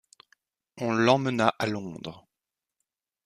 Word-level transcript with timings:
On 0.77 0.93
l’emmena 0.95 1.53
à 1.59 1.67
Londres. 1.67 2.25